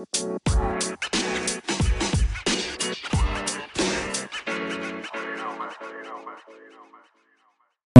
[0.00, 0.06] ま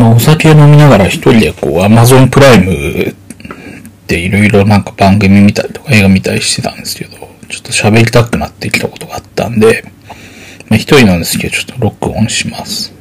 [0.07, 3.15] あ、お酒を飲みながら一人でこう、アマゾンプライム
[4.07, 7.19] でいろいろなんか番組見たりとか映画見たりしてたんですけど、
[7.51, 9.85] ちょっと喋りたくなってきたことがあったんで、
[10.71, 12.95] まあ一人なんですけど、ちょっと録音します。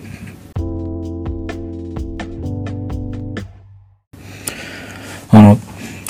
[5.31, 5.57] あの、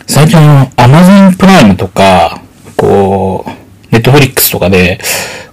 [0.07, 2.38] 最近あの、アマゾンプライムとか、
[2.89, 3.49] こう、
[3.91, 4.99] ネットフリックスとかで、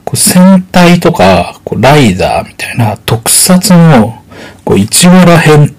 [0.07, 4.23] こう戦隊とか、こうライダーみたいな特撮の、
[4.65, 5.75] こう1話ら辺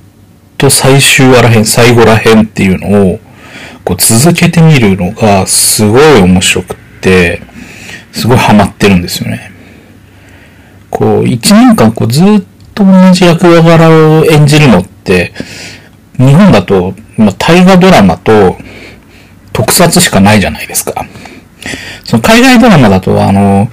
[0.60, 3.20] と最終話ら辺、最後ら辺っていうのを、
[3.84, 7.42] こう続けてみるのがすごい面白くって、
[8.12, 9.52] すごいハマってるんですよね。
[10.92, 12.44] こう、1年間こうずっ
[12.76, 13.90] と同じ役柄
[14.20, 15.34] を演じるのって、
[16.18, 18.58] 日本だと、まあ、大河ドラマと
[19.54, 21.04] 特撮しかないじゃないですか。
[22.04, 23.70] その海外ドラマだと、あの、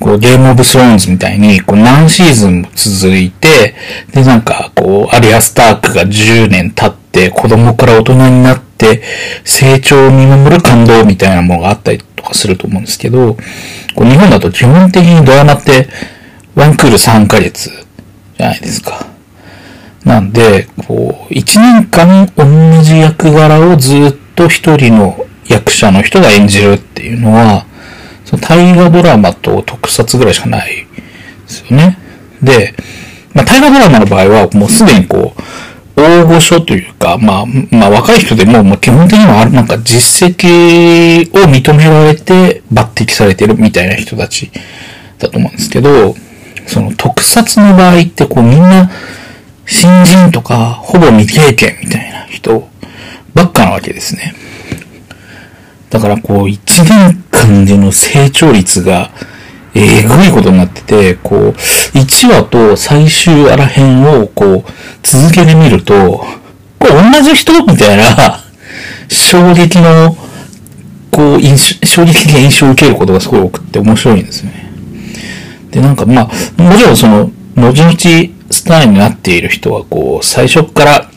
[0.00, 3.74] こう、ゲームオブスローンズみたいに、こう、何シーズンも続いて、
[4.12, 9.02] で、なんか、こう、アリアスタークが10年経って、子供から大人になって、
[9.44, 13.36] 成長を見守る感動みたいなものがあったりとかすると思うんですけど、
[13.94, 15.88] こう日本だと基本的にドラマって、
[16.54, 17.70] ワンクール3ヶ月
[18.36, 19.06] じゃないですか。
[20.04, 27.66] なんで、こう、1年間同じ役柄をずっと一人の役者の人が演じるっていうのは、
[28.24, 30.86] その大河ドラマと特撮ぐらいしかないで
[31.46, 31.98] すよね。
[32.42, 32.74] で、
[33.34, 35.42] まあ、大河ドラマの場合はもうすでにこう、
[35.96, 44.50] 大御所というか、まあ、まあ若い人でも、もう基本的にはなんか実績を認められて抜擢されてるみたいな人たち
[45.18, 46.14] だと思うんですけど、
[46.66, 48.90] その特撮の場合ってこうみんな
[49.66, 52.68] 新人とかほぼ未経験みたいな人
[53.34, 54.34] ばっかなわけですね。
[55.94, 59.12] だからこう一年間での成長率が
[59.74, 64.72] えぐいことになってて、こう、1話と最終話ら辺をこう、
[65.04, 66.24] 続けてみると、
[66.80, 68.40] これ同じ人みたいな、
[69.08, 70.16] 衝撃の、
[71.12, 74.72] こう、印象、衝撃的な印象を受けることがすごい多くって面白いんですね。
[75.70, 77.96] で、なんかまあ、もちろんその、後々
[78.50, 81.08] スターになっている人は、こう、最初から、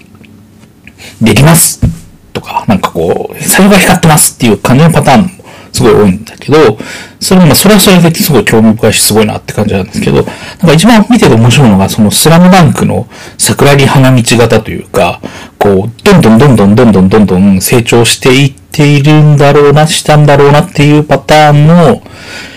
[1.19, 1.96] できます
[2.39, 5.29] とか、なんかこう、最後が光ってますっていう感じのパターンも
[5.71, 6.77] すごい多いんだけど、
[7.19, 15.19] それも、それはそれですごい興味深いし、すごいなって感じなんですけど、なんか一番見てて面白いのが、そのスラムダンクの桜木花道型というか、
[15.57, 22.01] こう、どんどんどんどんどんどんどんどん成長していっているんだろうな、したんだろうなっていうパターンの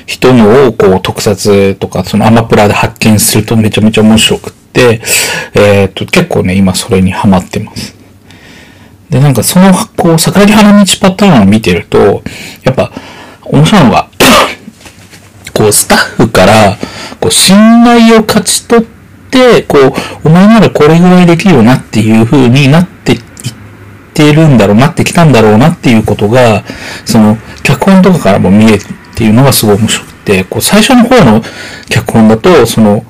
[0.06, 5.00] 人のを、こう、特撮とか、そのアマプラで発見するとめちゃめちゃ面白くって、
[5.54, 7.99] えっ、と、結構ね、今それにハマってます。
[9.10, 12.22] で、なんかその、こう、桜木花道パターンを見てると、
[12.62, 12.92] やっぱ、
[13.42, 14.08] 面白いのが、
[15.52, 16.78] こう、スタッフから、
[17.18, 18.86] こう、信頼を勝ち取っ
[19.30, 19.94] て、こう、
[20.24, 23.22] お前ならこれぐらいできるよなっていう風になっていっ
[24.14, 26.62] てるんだろうなってきたんだろうなっていうことが、
[27.04, 31.42] その、脚本とかからも見えるっていうのがすごい面白くて、こう、最初の方の
[31.88, 33.04] 脚本だと、その、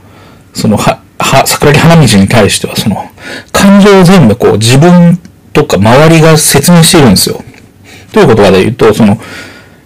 [0.54, 3.10] その、は、は、桜木花道に対しては、その、
[3.52, 5.19] 感情を全部こう、自分
[5.52, 7.42] とか周りが説明してるんですよ。
[8.12, 9.18] ということかで言うと、その、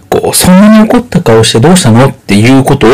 [0.08, 2.90] こう、そんなに怒った顔してどうしたのっていうことを、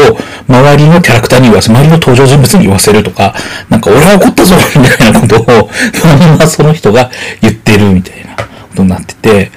[0.49, 3.35] 周りのキャラクターに言わせ、周りの登場人物に言わせるとか、
[3.69, 7.11] なんか俺は怒ったぞみたいなことを、そのままその人が
[7.43, 8.45] 言ってるみたいなこ
[8.75, 9.53] とになってて、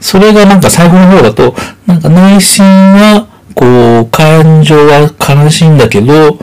[0.00, 1.54] それがなんか最後の方だと、
[1.86, 6.38] なんか内心は、こう、感情は悲しいんだけど、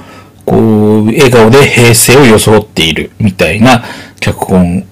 [0.45, 3.83] こう、笑顔で平静を装っているみたいな
[4.19, 4.85] 脚本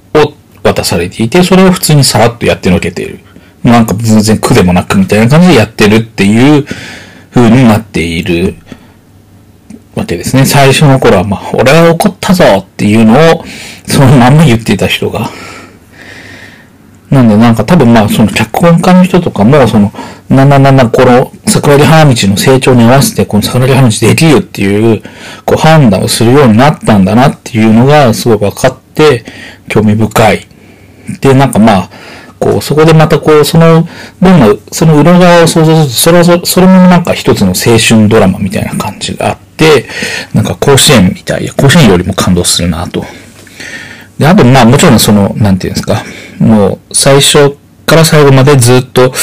[0.64, 3.20] 渡されていて、それを普通にさらっとやってのけている。
[3.64, 6.66] なんか全然苦でもなくみたいな感じでやってるっていう
[7.34, 8.56] 風になっている
[9.96, 10.46] わけですね。
[10.46, 13.44] 最初の頃は、まあ、俺は怒ったぞっていうのを、
[13.86, 15.30] そのまんま言っていた人が。
[17.10, 19.92] なんでなんか多分まあその脚本家の人とかも、その、
[20.30, 25.02] なななな、この桜木花道の成長に合わせてこの桜木花道できるっていう、
[25.46, 29.26] こう判断をするようになったんだなっていうのがすごい分かって、
[29.68, 30.48] 興味深い。
[31.22, 31.90] で、なんかまあ、
[32.40, 33.88] こう、そこでまたこう、その、
[34.22, 39.88] どんな、その裏側を想像すると、それはそれもなんか一つの青春ドラマみたいな感じがあって、
[40.34, 43.04] なんか甲子園みたい、甲子園よりも感動するなと。
[44.18, 46.04] で、あと、まあもちろんその、なんていうんですか、
[46.40, 49.14] もう最初から最後までずっと、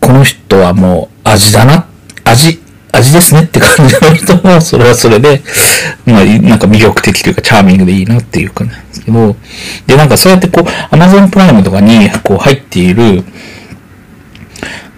[0.00, 1.86] この人はもう味だな、
[2.24, 2.60] 味、
[2.92, 5.42] 味ですねって感じの人も、それはそれで、
[6.06, 9.36] まあ、なんか魅力的というか、チャーミングでいいなっていう感じなんですけど、
[9.86, 13.24] で、なんかそうやってこう、アマゾンプライムとかにこう入っている、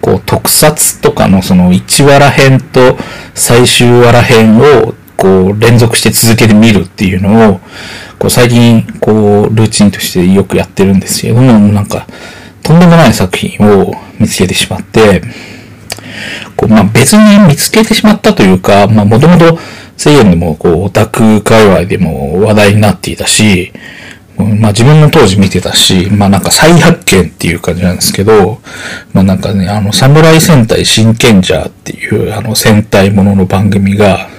[0.01, 2.97] こう、特撮とかのその1話ら編と
[3.33, 7.59] 最終話ら編をこう連続して続けて見るっていうのを、
[8.19, 12.07] こう最近こうルーチンとしてよくやってるんですけども、なんか
[12.63, 15.21] とんでもない作品を見つけてしまって、
[16.55, 19.59] こうまあ別に見つけてしまったというか、まあもともと
[19.97, 23.73] 世間でもこうオタク界隈でも話題になっていたし、
[24.37, 28.61] まあ自分も当時見てたし、まあなんか再発見っていう感じなんですけど、
[29.13, 34.29] まあなんかね、あの、サムライ戦隊真剣者っていうあの戦隊ものの番組が、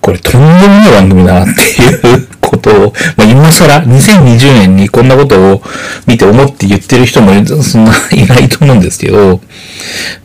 [0.00, 1.60] これとんでもない番組だなって
[2.08, 5.62] いうことを、 まあ今更2020年にこんなことを
[6.06, 7.32] 見て思って言ってる人も
[7.62, 9.40] そんないないと思うんですけど、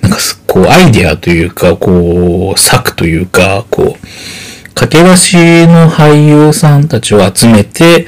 [0.01, 0.17] なんか
[0.47, 4.07] こうアイデアというか、こう、策というか、こう、
[4.73, 5.35] 駆け出し
[5.67, 8.07] の俳優さんたちを集めて、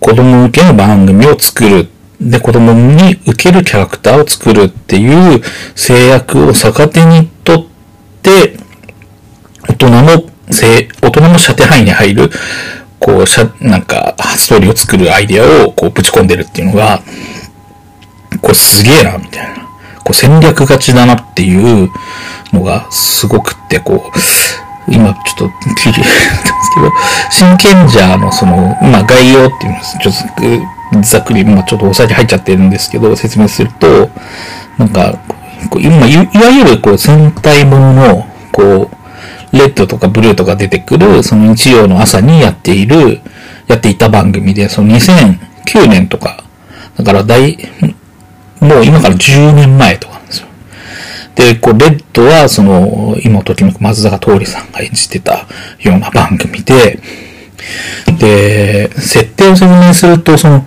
[0.00, 1.88] 子供向けの番組を作る。
[2.20, 5.42] で、子供に受けるキャラクターを作るっていう
[5.74, 7.66] 制約を逆手にとっ
[8.22, 8.56] て、
[9.68, 12.30] 大人の、大人の射程範囲に入る、
[12.98, 17.02] こう、しゃ、なんか、ストーリーを作るアイデアを、こう、ぶち込んでるっていうのが、
[18.40, 19.54] これすげえな、みたいな。
[20.04, 21.90] こう、戦略勝ちだなっていう
[22.52, 24.18] のが、すごくって、こう、
[24.90, 26.92] 今ちょっと聞いてたんですけど、
[27.30, 34.10] 真剣者のその、まあ概要っていうのちょっとざっくり、まあちょっとお酒入っちゃってるんですけど、説明すると、
[34.78, 35.18] なんか、
[35.78, 38.97] 今、いわゆるこう戦隊ものの、こう、
[39.52, 43.20] レッドとかブルーとか出てくる、その日曜の朝にやっている、
[43.66, 46.44] やっていた番組で、その2009年とか、
[46.96, 47.56] だから大、
[48.60, 50.48] もう今から10年前とかなんですよ。
[51.34, 55.46] で、こう、レッドは、その、今時の松坂桃李さんが演じてた
[55.80, 56.98] ような番組で、
[58.18, 60.66] で、設定を説明すると、その、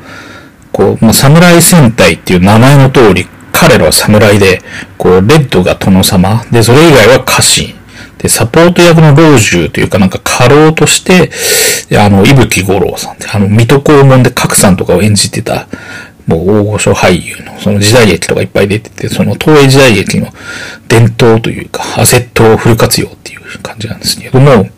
[0.71, 4.61] こう、まあ、侍戦隊っていう名前の通り、彼らは侍で、
[4.97, 7.80] こう、レッドが殿様、で、それ以外は家臣。
[8.21, 11.31] で、サポート役の老中というかなんか過労として、
[11.97, 15.67] あの、伊吹五郎さんって、あの、水戸黄門で角さんとかを演じてた、
[16.27, 20.27] もう大御所俳優のその時代劇とかいっぱい出てて、その東映時代劇の
[20.87, 24.69] 伝統というか、アセットをフル活用っていう感じなんですけれども、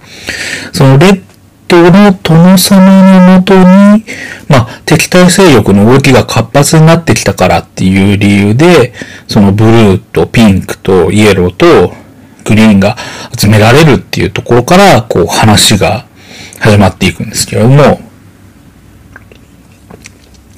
[0.72, 1.22] そのレッ
[1.68, 4.06] ドの殿様のもとに、
[4.48, 8.94] まあ、敵対勢力の動きが活発になってきたからっていう理由で、
[9.28, 11.94] そのブルーとピンクとイエローと
[12.44, 12.98] グリーンが
[13.38, 16.06] 集められるっていうところから、こう話が
[16.60, 18.00] 始まっていくんですけれども、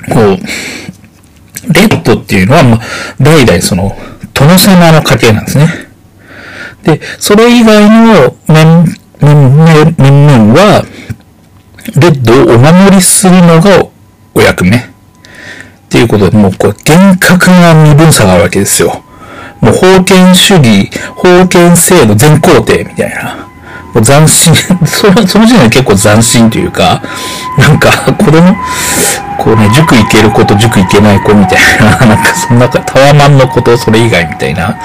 [0.10, 2.80] こう、レッドっていうのは、まあ、
[3.20, 3.98] 代々その、
[4.34, 5.68] 殿様の家系なんですね。
[6.84, 8.86] で、それ以外の面、
[9.22, 10.86] 面、面々は、
[11.96, 13.88] レッドをお守りするのが
[14.34, 14.78] お役目。
[14.78, 14.82] っ
[15.90, 19.05] ていうことで、もうこれ厳格な身分差があるわけですよ。
[19.62, 20.90] もう封建主義、
[21.22, 23.46] 封建制度全皇帝みたいな。
[23.94, 24.54] もう斬新、
[24.86, 27.02] その、その時点で結構斬新というか、
[27.58, 28.56] なんか子供、
[29.38, 34.76] こうね、塾行ける子と塾行けない子みたいな、 なんかそんなタワマンのことそれ以外みたいな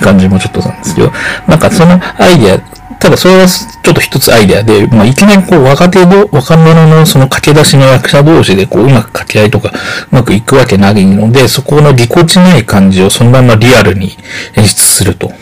[0.00, 1.12] 感じもちょっとなんですけど、
[1.46, 14.10] なんかそのアイディア、ただそれはちょっと一つアイデアで、まあ、いきなりこう若手の、若者のその駆け出しの役者同士でこううまく掛け合いとかうまくいくわけないので、そこのぎこちない感じをそのままリアルに
[14.54, 15.32] 演出すると。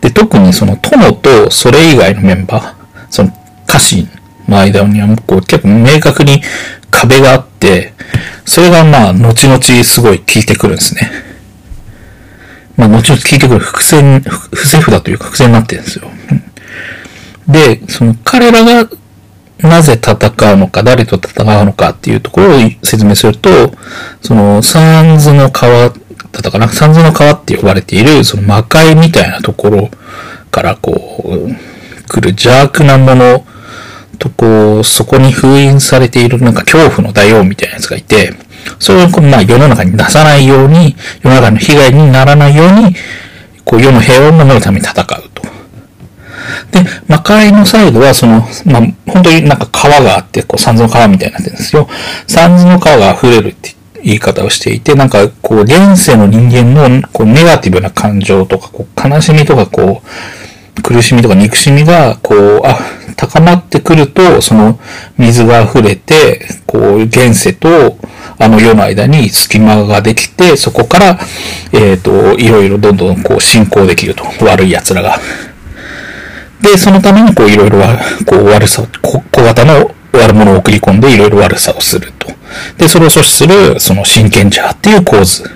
[0.00, 2.74] で、特にその友とそれ以外のメンバー、
[3.08, 3.32] その
[3.68, 4.08] 歌詞
[4.48, 6.42] の間にはこう結構明確に
[6.90, 7.94] 壁があって、
[8.44, 11.29] それがまあ後々すごい効いてくるんですね。
[12.80, 16.10] まあ後々効いてくる伏線、伏せ札というか伏線になってるんですよ。
[17.46, 18.88] で、その彼らが
[19.58, 23.50] なぜ戦うのか、誰と戦うのかっていうところを説明すると、
[24.22, 25.94] その、サンズの川だ
[26.38, 29.90] ったかな、三途の川って呼ばれている、その魔界みたいなところ
[30.50, 31.54] からこう、
[32.08, 33.44] 来る邪悪なもの
[34.18, 38.34] とこう、そこに封印されているなんか恐怖の大王みたいなやつがいて、
[38.78, 42.94] それを、まあ世の中に出さないように、世の中の被害にならないように、
[43.64, 45.40] こう世の平和を守るために戦うと。
[46.72, 51.88] で、魔界のサイドは、その、まあ、本当になんか川があって、こう、三途の川みたいになってるんですよ。
[52.26, 60.02] 三途の川が溢れるって言い方をしていて、なんか、こう、現世の人間の、こう、ネガティブな感情とか、こう、悲しみとか、こ
[60.78, 62.78] う、苦しみとか憎しみが、こう、あ、
[63.16, 64.78] 高まってくると、その、
[65.18, 67.98] 水が溢れて、こう、現世と、
[68.40, 71.18] あの世の間に隙間ができて、そこから、
[71.72, 74.24] えっ、ー、と、いろいろどんどんこう進行できると。
[74.42, 75.18] 悪い奴らが。
[76.62, 77.80] で、そのためにこういろいろ、
[78.24, 82.28] こう悪さ、小型の悪者を送り込んでいろいろ悪さをすると。
[82.78, 85.42] で、それを阻止する、その真剣者っていう構図。
[85.42, 85.50] で、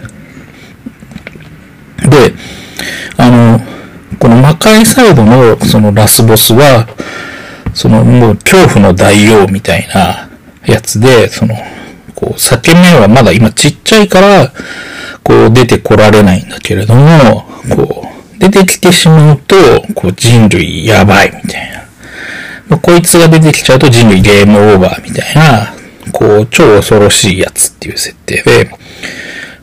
[3.16, 3.60] あの、
[4.18, 6.86] この魔界サイドのそのラスボスは、
[7.72, 10.28] そのもう恐怖の大王みたいな
[10.66, 11.56] やつで、その、
[12.24, 14.52] こう、裂け目はまだ今ちっちゃいから、
[15.22, 19.56] こう出てこられないんだけれども、こう、出てきてしまうと、
[19.94, 21.84] こう人類やばいみたいな。
[22.68, 25.74] まあ、こいつが出てきちゃうと人類ゲームオーバーみたいな、
[26.12, 28.70] こう、超恐ろしいやつっていう設定で、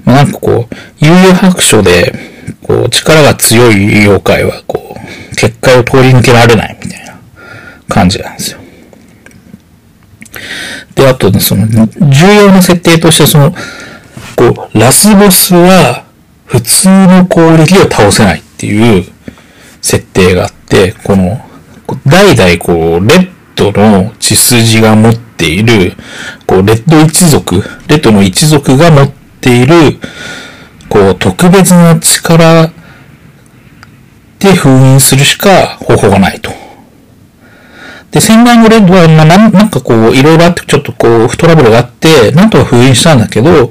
[0.06, 2.14] まあ、なんかこう、悠々白書で、
[2.62, 7.20] こう、力が強い妖怪は、こう、結界を通り抜けられないみたいな
[7.88, 8.62] 感じなんですよ。
[10.96, 13.52] で、あとね、その、重要な設定として、その、
[14.36, 16.06] こう、ラスボスは、
[16.46, 19.06] 普通の攻撃を倒せないっていう
[19.82, 21.40] 設定があって、この、
[22.06, 25.94] 代々こう、レッドの血筋が持っている、
[26.46, 30.00] こう、レッド一族、レッドの一族が持っている、
[30.90, 32.72] こう、特別な力
[34.40, 36.51] で封印するしか方法がないと。
[38.12, 43.70] で、戦外のレッドは、まあ、なんかこう、いろいろあって、ちょっとこう、トラブルがあって、なんとか封印したんだけど、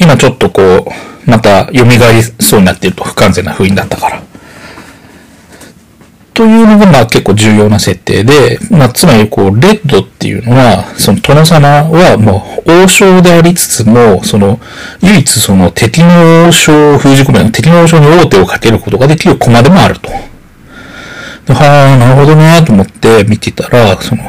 [0.00, 4.22] 今ちょっとこう、また蘇りそうになっていると、不完全な封印だったから。
[6.32, 14.60] というのが、まあ結構重要な設定で、まあつまりこう、レッドっていうのは、その殿様はもう王将でありつつも、その、
[15.02, 20.10] 唯一その敵の王将を封じ込め、敵の王将に王手をかけることができる駒でもあると。
[21.54, 24.22] はあ、なるほどね、と思って見てたら、その、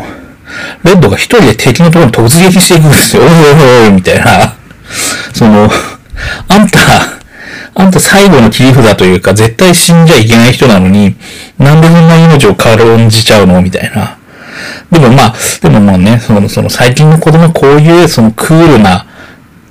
[0.84, 3.24] レッドが一人で敵のところに突撃していくんですよ。
[3.24, 4.56] おいおいおい、みたいな。
[5.34, 5.70] その、
[6.48, 6.80] あんた、
[7.76, 11.16] あんた最後の切り札というか、絶対死んじゃいけない人なのに、
[11.58, 14.18] なんでそんな命を軽んじちゃうのみたいな。
[14.92, 19.06] でもまあ、でももうね、その、その最近の子供こういうそのクールな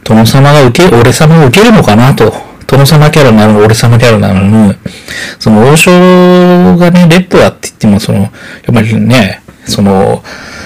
[0.04, 2.45] 殿様が受け、俺様が受けるのかなと。
[2.66, 4.74] 殿様キャラなの、俺様キャラなのに、
[5.38, 5.90] その王将
[6.76, 8.30] がね、レッドだって言っても、その、やっ
[8.74, 10.22] ぱりね、その、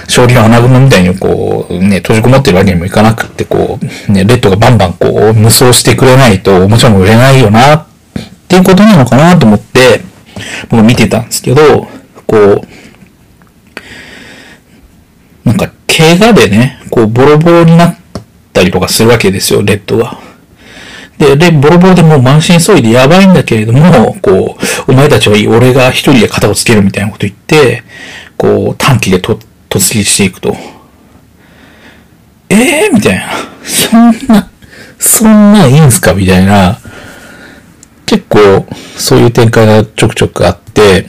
[0.07, 7.85] 勝利の穴熊みたいにこう、ね、閉じこもってるわけにもいかなくって、こう、ね、レッドがバンバンこう、無双してくれないと、もちろん売れないよな、っ
[8.47, 10.01] ていうことなのかなと思って、
[10.69, 11.87] 僕見てたんですけど、
[12.27, 12.61] こう、
[15.45, 17.95] なんか、怪我でね、こう、ボロボロになっ
[18.53, 20.19] たりとかするわけですよ、レッドが。
[21.21, 27.83] で、で、ボロボロでもう満身創痍でやばいんだけれども、こう、お前たちはいい、俺が一人で肩をつけるみたいなこと言って、
[28.37, 29.37] こう、短期でと
[29.69, 30.55] 突撃していくと。
[32.49, 33.27] ええー、みたいな。
[33.63, 34.49] そんな、
[34.97, 36.15] そんないいんすか？
[36.15, 36.79] みたいな。
[38.07, 38.65] 結構、
[38.97, 41.05] そういう展開がちょくちょくあって、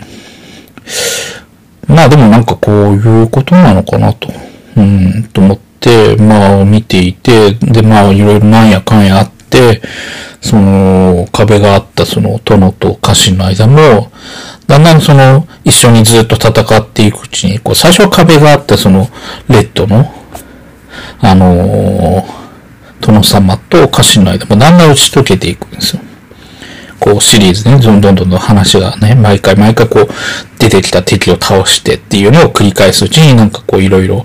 [1.88, 4.28] まあでもなんかこういうことなのかなと、
[4.76, 9.31] うん、と思って、まあ見ていて、でまあいろいろなんやかんやあっ、
[10.40, 14.10] その壁があったその殿と家臣の間も、
[14.66, 19.08] だんだんその、一緒にずっと戦っていくうちに、こう、最初は壁があったその、
[19.48, 20.12] レッドの、
[21.20, 26.02] あのー、殿様と家臣の間もだんだん打ち解けていくんですよ。
[26.98, 30.08] こう、シリーズね、どんどんどんどん話がね、毎回毎回こう、
[30.58, 34.24] 出てきた敵を倒してっていうのを繰り返すうちになんかこう、いろいろ、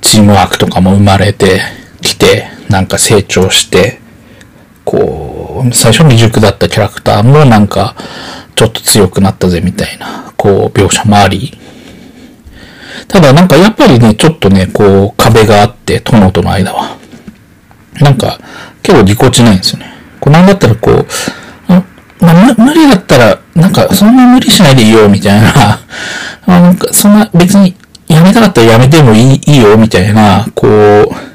[0.00, 1.60] チームワークとかも生まれて
[2.00, 4.00] きて、なんか成長して、
[5.72, 7.94] 最初未熟だったキャラクターもなんか、
[8.54, 11.58] ちょっと強くなったぜみたいな、こう、描写もあり。
[13.08, 16.96] ただなんかやっぱりね、ちょっとね、こう、壁があって、殿との間は。
[18.00, 18.38] なんか、
[18.82, 19.92] 結構ぎこちないんですよね。
[20.20, 21.06] こう、なんだったらこう、
[22.20, 25.80] まあ、無理だったら、なんか、そんな無理しないでいいよ、みたいな。
[26.46, 27.76] なんか、そんな、別に、
[28.08, 31.25] やめたかったらやめてもいいいいよ、みたいな、こう、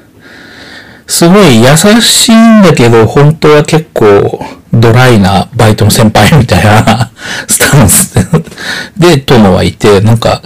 [1.11, 4.39] すごい優しいんだけど、本当は結構、
[4.73, 7.11] ドライなバイトの先輩みたいな
[7.47, 8.15] スタンス
[8.97, 10.41] で、殿はいて、なんか、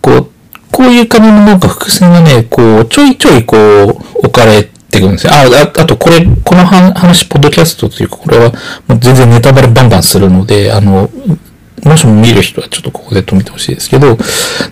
[0.00, 0.26] こう、
[0.72, 5.32] こういう感じのなんか伏線がね、こう、ちょいちょいこう、置かれてくるんですよ。
[5.32, 8.50] あ、ああとこれ、この話、ポッドキャストというか、これは、
[8.88, 11.08] もう全然ネタバレバンバンするので、あの、
[11.84, 14.18] もしも見る人はちょっとここで止めてほしいですけど、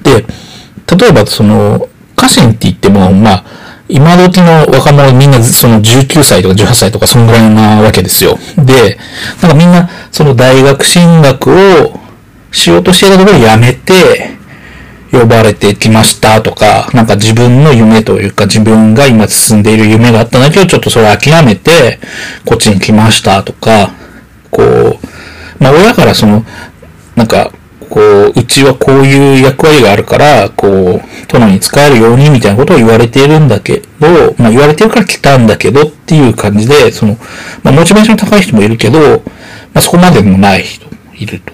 [0.02, 0.24] で、
[0.96, 3.44] 例えばその、家臣って言っても、まあ、
[3.88, 8.38] 今時の若者みんなその19歳とか18歳とかそんぐらいなわけですよ。
[8.56, 8.98] で、
[9.42, 11.98] なんかみんなその大学進学を
[12.52, 14.38] しようとしてたところをやめて、
[15.10, 21.98] 呼ばれてきましたとか、なんか自分の夢というか自分が今進んでいる夢があったんだけど、ちょっとそれ諦めて、
[22.44, 23.94] こっちに来ましたとか、
[24.50, 24.98] こう、
[25.58, 26.44] まあ親からその、
[27.16, 27.52] なんか、
[27.88, 37.16] こう、うちはこういう役割があるから、こう、殿に使えるようにみたいなことを言われているんだけど、まあ言われてるから来たんだけどっていう感じで、その、
[37.62, 39.24] まあモチベーション高い人もいるけど、ま
[39.74, 41.52] あそこまでもない人もいると。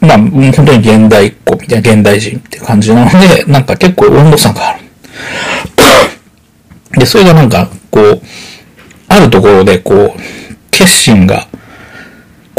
[0.00, 4.80] まあ本当に現代っ子みたいな現代人って感じなので、なんか結構温度差がある。
[6.98, 8.22] で、それがなんか、こう、
[9.08, 10.20] あるところでこう、
[10.70, 11.46] 決心が、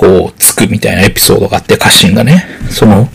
[0.02, 3.08] こう、つくみたいなエピソードがあって、家臣がね、その、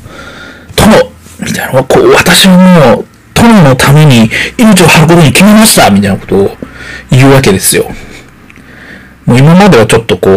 [0.76, 6.50] 殿みたいなのこう、私はもう、殿のために命を張ることに決めましたみたいなことを
[7.10, 7.90] 言うわけですよ。
[9.24, 10.30] もう今まではちょっとこ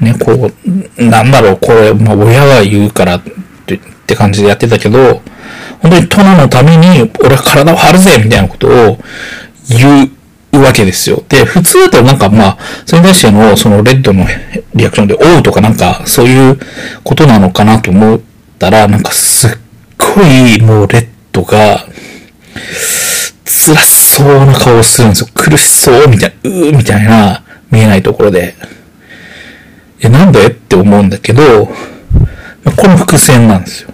[0.00, 0.52] う、ね、こ
[0.96, 3.22] う、なんだろう、これ、まあ親が言うからっ
[3.66, 5.22] てって感じでやってたけど、
[5.80, 8.98] 本当に殿のために俺は体を張るぜみたいなことを
[9.68, 10.10] 言う
[10.58, 11.22] わけですよ。
[11.28, 14.26] で、普通だとなんかまあ、それに対してのそのレッドの
[14.74, 16.58] リアクションで、おうとかなんかそういう
[17.04, 18.20] ことなのかなと思っ
[18.58, 19.50] たら、なんかすっ
[19.96, 21.86] ごいもうレッドが、
[23.44, 25.28] 辛そうな顔をするんですよ。
[25.34, 28.54] 苦しそうみたいな、うーみたいな、見えないところで。
[30.00, 33.90] え、なんでって思うんだけど、この伏線なんですよ。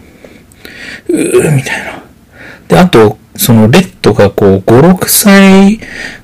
[1.09, 2.03] うーみたいな。
[2.69, 5.79] で、あと、そのレッドがこう5、6歳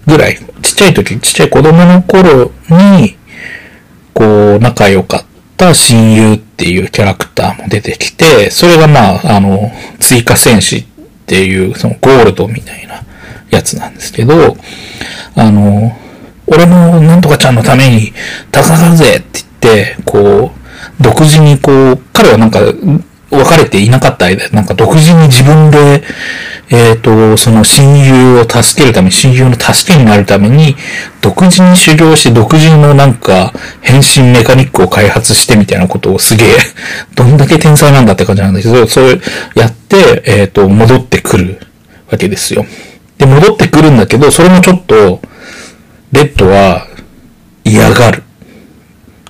[0.07, 3.17] ぐらい、ちっちゃい時、ちっちゃい子供の頃に、
[4.15, 5.25] こう仲良かっ
[5.57, 10.85] た親友っていうキャラクターも出てきて、それがまあ、あの、追加戦士っ
[11.27, 13.03] ていうそのゴールドみたいな
[13.51, 14.57] やつなんですけど、
[15.35, 15.97] あの、
[16.47, 18.13] 俺もなんとかちゃんのために
[18.53, 20.53] 戦うぜって言って、こ
[21.01, 22.61] う、独自にこう、彼はなんか
[23.39, 26.03] 別れていなかった間、なんか独自に自分で、
[26.71, 30.77] えっ、ー、と、その親友を助けるため、親友の助けになるために、
[31.21, 36.49] 独自に修行して独自のなんか、変身メカニックを開発してみたいなことをすげえ、
[37.15, 39.21] どんだけ天才なんだって感じなんだけど、それ
[39.55, 41.59] やって、えっ、ー、と、戻ってくる
[42.11, 42.67] わけですよ。
[43.19, 45.21] で、戻ってくるんだけど、それもちょっと、
[46.13, 46.87] レッドは
[47.65, 48.23] 嫌がる。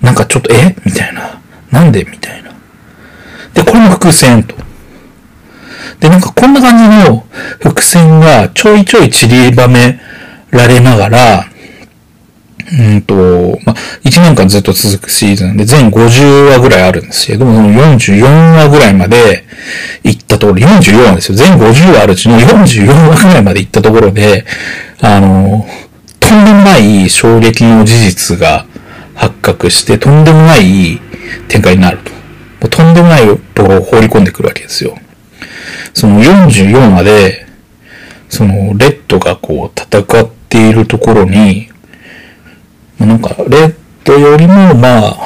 [0.01, 0.75] なんかちょっと、え？
[0.85, 1.41] みたいな。
[1.71, 2.05] なんで？
[2.05, 2.42] みたいな。
[3.55, 4.55] で、これも伏線と。
[6.01, 7.27] で、なんかこんな感じの
[7.61, 10.01] 伏線がちょいちょい散りばめ
[10.51, 11.47] られながら、
[12.79, 13.15] うんと、
[13.65, 19.45] ま、1年間ずっと続くシーズンで全50話ぐらいあるんですけども、その44話ぐらいまで
[20.03, 21.37] 行ったところ、44話ですよ。
[21.37, 24.47] 全50話あるうちの44話ぐらいまで行ったところで、
[25.01, 25.67] あの、
[26.19, 28.67] とんでもない衝撃の事実が
[29.15, 31.01] 発覚して、とんでもない
[31.49, 32.22] 展開になると。
[32.69, 34.97] とんでもないところを放り込んでくるわけですよ。
[35.95, 37.47] その44話で、
[38.29, 41.69] その、レッドがこう戦っているところに、
[42.99, 45.17] なんか、レッドよりも、まあ、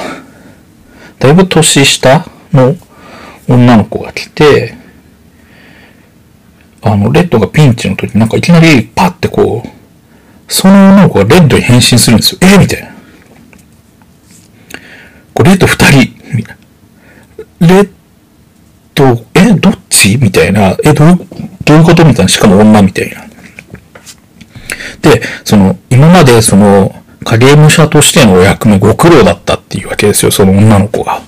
[1.19, 2.77] だいぶ年下の
[3.49, 4.75] 女の子が来て、
[6.83, 9.69] あの、レッドがピンチの時になんかいきなりパッてこう、
[10.53, 12.39] その女の子がレッドに変身するんですよ。
[12.43, 12.91] えー、みたいな。
[15.35, 16.15] これレッド二人、
[17.61, 17.91] レッ
[18.95, 20.19] ド、え、どっち？
[20.19, 20.77] みたいな。
[20.85, 21.19] え、どう、
[21.65, 22.05] どういうこと？
[22.05, 22.29] みたいな。
[22.29, 23.25] しかも女みたいな。
[25.03, 31.21] で、その、今までその、影武者としてのお役目ご苦労だったっていうわけですよ、その女の子が。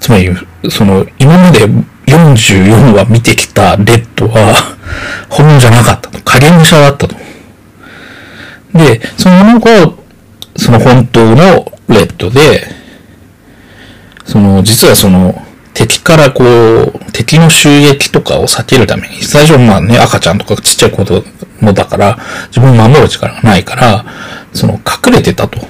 [0.00, 0.30] つまり、
[0.70, 1.66] その、今まで
[2.06, 4.76] 44話見てきたレッドは、
[5.28, 6.18] 本物じゃなかったと。
[6.22, 7.16] 影武者だったと。
[8.74, 9.94] で、その女の子は、
[10.56, 11.36] その本当の
[11.88, 12.66] レッドで、
[14.26, 24.04] その、実はその、敵からこう、敵の襲撃とかを避けるために、最初まあね、赤ちゃんとかちっちゃい子供だから、自分を守る力がないから、
[24.52, 25.60] その、隠れてたと。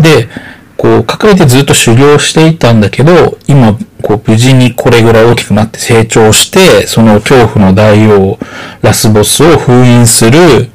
[0.00, 0.28] で、
[0.76, 8.38] こう、隠れてずっと修行していたんだけど、今、こう、無事にこれぐらい大きくなって成長して、その恐怖の大王、
[8.82, 10.70] ラスボスを封印する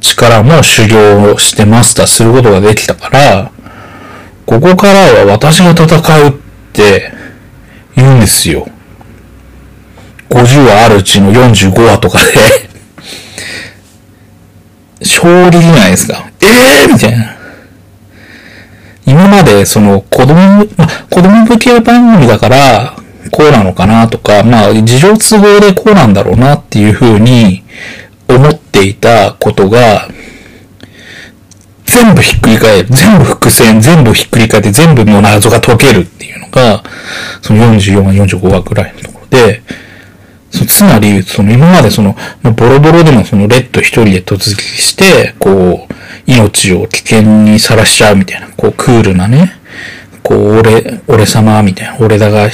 [0.00, 3.52] 力も修行してマスターすることができたから、
[4.46, 5.86] ここからは私が戦
[6.26, 6.32] うっ
[6.72, 7.12] て
[7.96, 8.66] 言うんですよ。
[10.30, 12.24] 50話あるうちの45話とかで
[15.04, 16.30] 衝撃じゃないですか。
[16.40, 16.46] え
[16.84, 17.36] えー、みたいな。
[19.06, 20.66] 今までその子供、ま
[21.10, 22.96] 子供向け番組だから
[23.30, 27.62] こうなのかなとか、まあ事情都合でこうなんだろうなっていうふうに
[28.28, 30.08] 思っていたことが
[31.92, 32.88] 全部ひっくり返る。
[32.88, 36.82] 全部伏線、全部ひっくり返って、全部の謎が解けるっていうのが、
[37.42, 39.62] その44話、45話ぐらいのところで、
[40.50, 45.94] そつまり、その今までその、ボロボロでもそのレッド一人で突撃して、こう、
[46.26, 49.52] 命を危険にさらしちゃうみたいな、こう、クールなね、
[50.22, 52.48] こう、俺、俺様みたいな、俺だが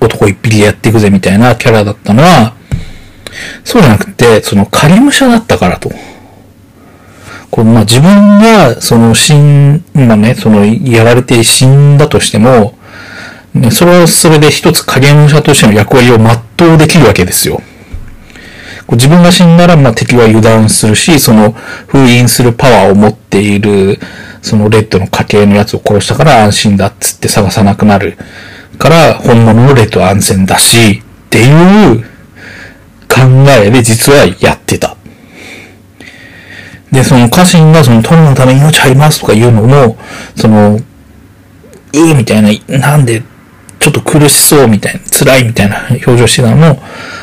[0.00, 2.54] 男一匹でやっていくぜみたいなキャラだったのは、
[3.62, 5.90] そうじゃなくて、その仮武者だったからと。
[7.54, 12.76] こうまあ、自分が、その死ん、まあね、その、やられて死んだとしても、
[13.54, 17.62] ね、それはそれで一つ影武者としての役割を全うできるわけですよ。
[18.88, 21.52] こう自分が死んだら、まあ、敵は油断するし、その
[21.86, 24.00] 封印するパワーを持っている、
[24.42, 28.18] そのレッドの家系のやつを殺したから安心だっつって探さなくなる。
[28.78, 32.02] から、本物のレッドは安全だし、っていう
[33.08, 33.20] 考
[33.64, 34.93] えで実はやってた。
[36.94, 39.96] で、その家臣がその友のために命入りますとか言うのも、
[40.36, 43.22] その、うーみたいな、なんで、
[43.80, 46.80] ちょっと苦しそうみたいな、辛いみたいな表情してたのも、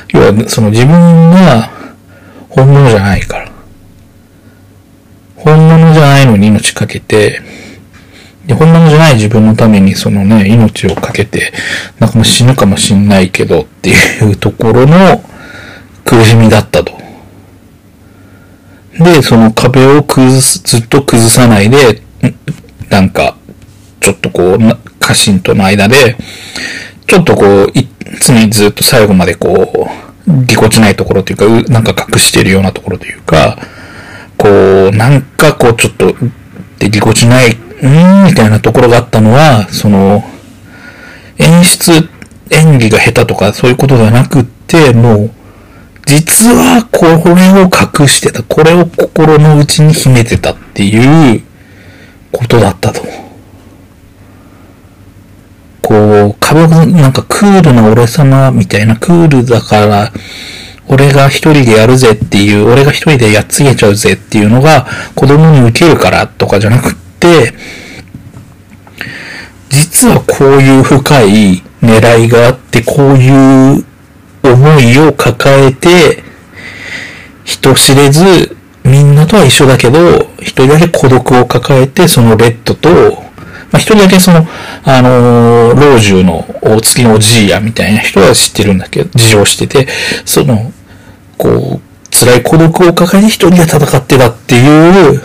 [0.09, 1.71] 要はその自分が
[2.49, 3.51] 本物じゃないから。
[5.37, 7.41] 本物じゃないのに命かけて、
[8.45, 11.53] で、本物じゃない自分のためにそのね、命をかけて、
[11.97, 15.23] なんかもう死ぬかもしんないけどっていうところの
[16.03, 17.00] 苦しみだったと。
[18.99, 22.01] で、その壁を崩す、ずっと崩さないで、
[22.89, 23.37] なんか、
[23.99, 24.57] ちょっとこう、
[24.99, 26.17] 家臣との間で、
[27.07, 27.73] ちょっとこう、
[28.19, 29.89] 常にずっと最後までこ
[30.27, 33.57] う、ぎこちないところというか、なんか隠してるようなところというか、
[34.37, 36.13] こう、なんかこう、ちょっと、
[36.79, 40.23] で、ぎこちない、んーみたいなところがあったのは、その、
[41.37, 42.09] 演出、
[42.49, 45.31] 演技が下手とかそういうことではなくって、もう、
[46.05, 48.43] 実はこれを隠してた。
[48.43, 51.41] これを心の内に秘めてたっていう
[52.31, 53.01] ことだったと。
[55.81, 60.11] こう、壁なんかクールな俺様みたいな、クールだから、
[60.87, 64.85] 俺が一人でやるぜっていう、俺が一人でやっつけちゃうぜっていうのが
[65.15, 67.53] 子供に受けるからとかじゃなくって、
[69.69, 73.85] 実はこういう深い狙いがあって、こういう
[74.43, 76.23] 思いを抱えて、
[77.43, 82.89] 人知れず、みんなとは一緒だけど、一人だけ孤独を抱えて、そのレッドと、
[83.71, 84.47] まあ、一人だけその、
[84.83, 89.87] あのー、老中のお月のおじいやみたいな人は知ってるんだけど、事情してて、
[90.25, 90.71] その、
[91.37, 95.21] こう、辛い孤独を抱えて一人で戦ってたっていう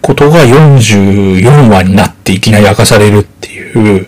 [0.00, 4.06] ことが44話になっていきなり明かされるっていう、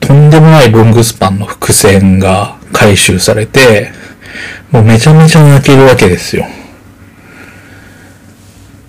[0.00, 3.92] とんでもないロングスパンの伏線が回収されて、
[4.70, 6.46] もうめちゃめちゃ泣けるわけですよ。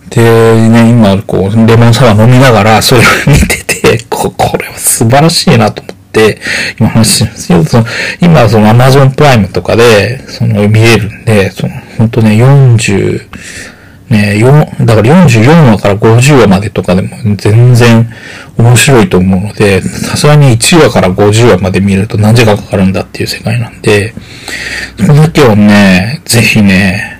[0.09, 6.39] で、ね、今、こう、レモンサワー飲みながら、それを見てて、ここれは素晴らしいなと思って、
[6.79, 7.65] 今話してますよ。
[7.65, 7.85] その
[8.21, 13.27] 今、その Amazon プライムとかで、その見れるんで、その、ほんとね、40、
[14.09, 18.09] ね、4、だから44話から50話までとかでも全然
[18.57, 24.13] 面白いと思うので、さすがに1話から50話まで見ると何時間かかるんだっていう世界なんで、
[24.97, 27.19] それだけはね、ぜひね、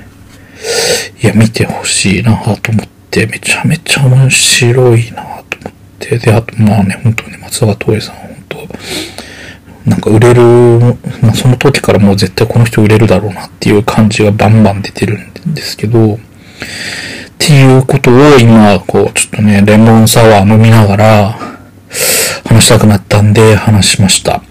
[1.21, 10.41] いや、見てほしいなと思って、めちゃめちゃ面白いなと思って、で、あと、まあね、本当に松坂桃李さん、本当なんか売れる、
[11.21, 16.19] まあその時からもう絶対この人売れるだろうなっていう感じがバンバン出てるんですけど、
[16.61, 21.39] っていうことを今、こう、ちょっとね、レモンサワー飲みながら
[22.45, 24.41] 話したくなったんで話しました。